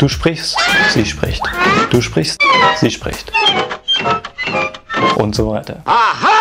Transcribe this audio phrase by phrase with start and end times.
[0.00, 0.56] Du sprichst,
[0.94, 1.42] sie spricht.
[1.90, 2.40] Du sprichst,
[2.80, 3.30] sie spricht.
[5.16, 5.82] Und so weiter.
[5.84, 6.39] Aha!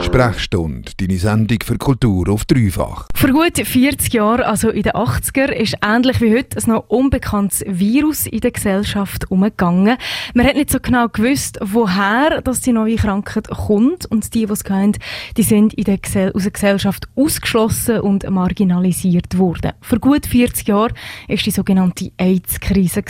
[0.00, 3.06] Sprechstunde, deine Sendung für Kultur auf dreifach.
[3.14, 7.64] Vor gut 40 Jahren, also in den 80er, ist ähnlich wie heute ein noch unbekanntes
[7.66, 9.96] Virus in der Gesellschaft umgegangen.
[10.34, 14.52] Man hat nicht so genau gewusst, woher dass die neue Krankheit kommt und die, die
[14.52, 14.92] es hatten,
[15.36, 19.72] die sind in der Gesell aus der Gesellschaft ausgeschlossen und marginalisiert worden.
[19.80, 20.94] Vor gut 40 Jahren
[21.28, 23.02] ist die sogenannte AIDS-Krise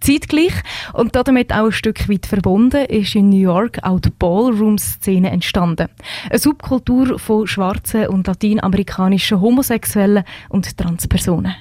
[0.00, 0.52] Zeitgleich
[0.92, 5.88] und damit auch ein Stück weit verbunden ist in New York auch die Ballroom-Szene entstanden.
[6.28, 11.54] Eine Subkultur von schwarzen und lateinamerikanischen Homosexuellen und Transpersonen.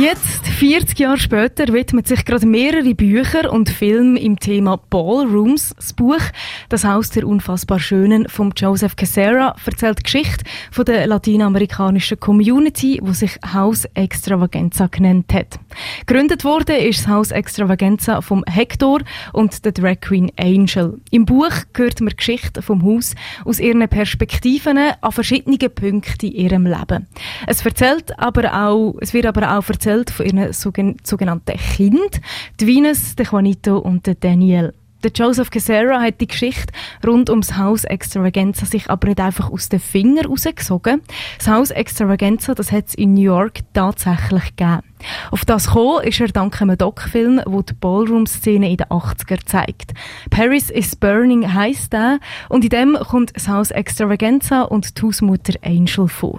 [0.00, 5.74] Jetzt 40 Jahre später widmet sich gerade mehrere Bücher und Filme im Thema Ballrooms.
[5.76, 6.22] Das Buch
[6.70, 12.98] «Das Haus der unfassbar Schönen» von Joseph Cassera erzählt die Geschichte von der lateinamerikanischen Community,
[13.02, 15.60] wo sich Haus Extravaganza genannt hat.
[16.06, 19.00] Gegründet wurde ist das Haus Extravaganza vom Hector
[19.34, 20.98] und der Drag Queen Angel.
[21.10, 26.32] Im Buch hört man die Geschichte vom Haus aus ihren Perspektiven an verschiedenen Punkten in
[26.32, 27.06] ihrem Leben.
[27.46, 32.20] Es erzählt aber auch, es wird aber auch erzählt von ihren sogenannten Kind,
[32.60, 34.72] die Venus, der Juanito und der Daniel.
[35.02, 36.74] Der Joseph Cassera hat die Geschichte
[37.06, 41.00] rund ums Haus Extravaganza sich aber nicht einfach aus den Fingern rausgesogen.
[41.38, 44.89] Das Haus Extravaganza, das hat es in New York tatsächlich gegeben.
[45.30, 49.92] Auf das gekommen ist er dank einem Doc-Film, der die Ballroom-Szene in den 80er zeigt.
[50.30, 55.54] Paris is Burning heisst der und in dem kommt das Haus Extravaganza und die Hausmutter
[55.62, 56.38] Angel vor.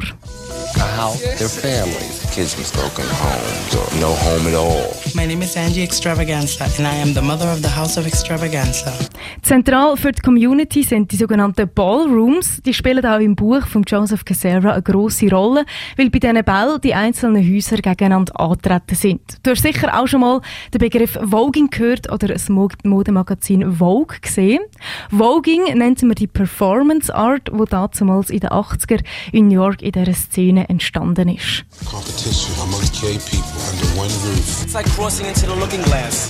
[1.01, 4.93] House, their families, kids with broken homes or no home at all.
[5.15, 8.93] My name is Angie Extravaganza and I am the mother of the House of Extravaganza.
[9.41, 12.61] Zentral für die Community sind die sogenannten Ballrooms.
[12.63, 15.65] Die spielen auch im Buch von Joseph Cassera eine grosse Rolle,
[15.97, 19.21] weil bei diesen Bällen die einzelnen Häuser gegeneinander antreten sind.
[19.43, 20.41] Du hast sicher auch schon mal
[20.73, 24.61] den Begriff Voging gehört oder das Modemagazin Vogue gesehen.
[25.09, 29.91] Voging nennt man die Performance Art, die damals in den 80er in New York in
[29.91, 31.63] dieser Szene entstanden ist.
[31.85, 34.63] Competition amongst gay people under one roof.
[34.63, 36.29] It's like crossing into the looking glass.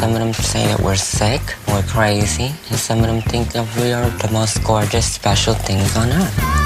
[0.00, 3.66] Some of them say that we're sick, we're crazy, and some of them think that
[3.76, 6.59] we are the most gorgeous, special things on earth.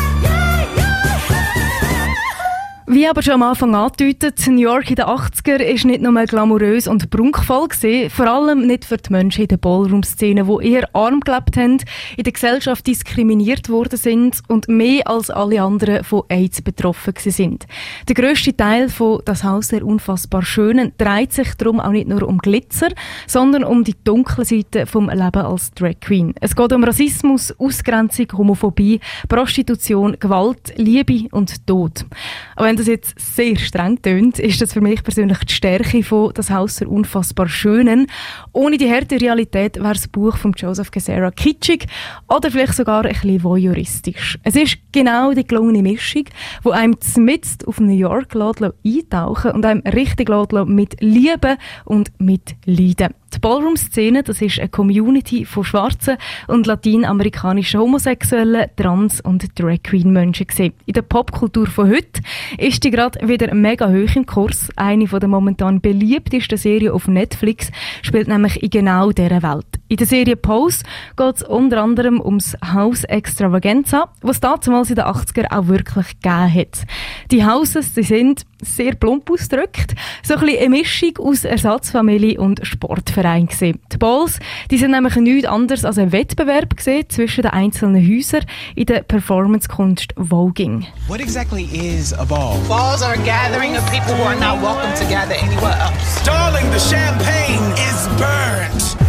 [2.95, 6.87] Wie aber schon am Anfang angedeutet, New York in den 80er ist nicht nur glamourös
[6.87, 11.19] und prunkvoll gewesen, vor allem nicht für die Menschen in der Ballroom-Szene, die eher arm
[11.19, 11.79] gelebt haben,
[12.17, 17.67] in der Gesellschaft diskriminiert worden sind und mehr als alle anderen von AIDS betroffen sind.
[18.07, 22.23] Der grösste Teil von «Das Haus der unfassbar Schönen» dreht sich darum auch nicht nur
[22.23, 22.91] um Glitzer,
[23.27, 26.33] sondern um die dunkle Seite vom Leben als Drag Queen.
[26.41, 32.07] Es geht um Rassismus, Ausgrenzung, Homophobie, Prostitution, Gewalt, Liebe und Tod.
[32.55, 36.33] Aber wenn das jetzt sehr streng tönt, ist das für mich persönlich die Stärke von
[36.35, 38.07] «Das Haus der unfassbar Schönen».
[38.53, 41.87] Ohne die harte Realität wäre das Buch von Joseph Cassera kitschig
[42.29, 44.39] oder vielleicht sogar ein bisschen voyeuristisch.
[44.43, 46.25] Es ist genau die gelungene Mischung,
[46.65, 50.29] die einem zmitzt auf New York eintauchen und einem richtig
[50.67, 53.15] mit Liebe und mit Leiden.
[53.35, 60.47] Die Ballroom-Szene, das ist eine Community von schwarzen und lateinamerikanischen Homosexuellen, Trans- und Drag Queen-Menschen
[60.87, 62.23] In der Popkultur von heute
[62.59, 64.69] ist die gerade wieder mega hoch im Kurs.
[64.77, 69.74] Eine der momentan beliebtesten Serien auf Netflix spielt nämlich in genau dieser Welt.
[69.87, 70.83] In der Serie Pose
[71.15, 76.55] geht es unter anderem ums Haus Extravaganza, was damals in den 80er auch wirklich gegeben
[76.55, 76.87] hat.
[77.31, 82.67] Die Houses, die sind sehr plump ausgedrückt, so ein bisschen eine Mischung aus Ersatzfamilie und
[82.67, 83.79] Sportverein gewesen.
[83.93, 84.39] Die Balls,
[84.71, 89.03] die sind nämlich nichts anderes als ein Wettbewerb gewesen zwischen den einzelnen Häusern in der
[89.03, 90.87] Performancekunst Voging.
[91.09, 92.59] What exactly is a ball?
[92.69, 96.25] Balls are a gathering of people who are not welcome to gather anywhere else.
[96.25, 99.04] Darling, the champagne is burnt.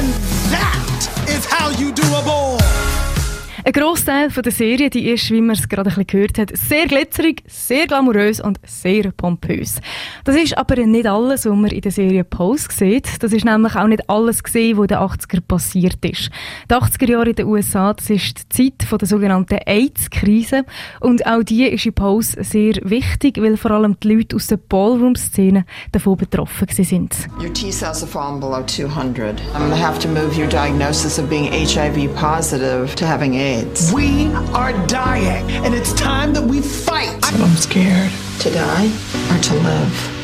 [0.00, 0.14] And
[0.50, 2.59] that is how you do a ball.
[3.62, 7.42] Ein Großteil der Serie die ist, wie man es gerade ein gehört hat, sehr glitzerig,
[7.46, 9.80] sehr glamourös und sehr pompös.
[10.24, 13.22] Das ist aber nicht alles, was man in der Serie Pose sieht.
[13.22, 16.30] Das ist nämlich auch nicht alles gesehen, was in den 80er passiert ist.
[16.70, 20.64] Die 80er Jahre in den USA, das ist die Zeit der sogenannten AIDS-Krise
[21.00, 24.56] und auch die ist in Pose sehr wichtig, weil vor allem die Leute aus der
[24.56, 27.14] Ballroom-Szene davon betroffen sind.
[27.38, 29.38] Your T-cells have fallen below 200.
[29.54, 33.49] I'm to have to move your diagnosis of being HIV positive to having AIDS.
[33.50, 33.92] AIDS.
[33.92, 37.18] We are dying, and it's time that we fight.
[37.24, 38.12] I'm scared.
[38.40, 38.90] To die
[39.30, 40.19] or to live?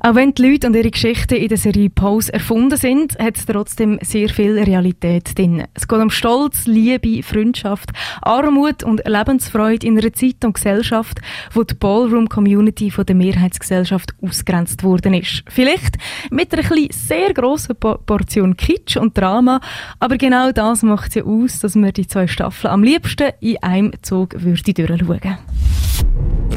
[0.00, 3.46] Auch wenn die Leute und ihre Geschichten in der Serie Pose erfunden sind, hat es
[3.46, 5.64] trotzdem sehr viel Realität drin.
[5.74, 7.90] Es geht um Stolz, Liebe, Freundschaft,
[8.22, 11.20] Armut und Lebensfreude in einer Zeit und Gesellschaft,
[11.52, 15.42] wo die Ballroom-Community von der Mehrheitsgesellschaft ausgrenzt worden ist.
[15.48, 15.96] Vielleicht
[16.30, 19.60] mit einer sehr grossen Portion Kitsch und Drama,
[19.98, 23.92] aber genau das macht ja aus, dass man die zwei Staffeln am liebsten in einem
[24.02, 25.38] Zug würde durchschauen.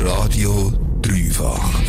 [0.04, 0.72] Radio
[1.02, 1.81] Dreifach.